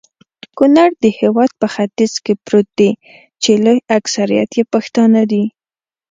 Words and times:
کونړ 0.57 0.89
د 1.03 1.05
هيواد 1.19 1.51
په 1.59 1.67
ختیځ 1.73 2.13
کي 2.23 2.33
پروت 2.45 2.67
دي.چي 2.79 3.53
لوي 3.63 3.81
اکثريت 3.97 4.49
يي 4.57 4.63
پښتانه 4.73 5.21
دي 5.31 5.43